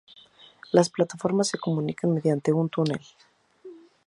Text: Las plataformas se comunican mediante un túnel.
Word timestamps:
Las 0.71 0.89
plataformas 0.89 1.49
se 1.49 1.59
comunican 1.59 2.11
mediante 2.11 2.51
un 2.51 2.69
túnel. 2.69 3.01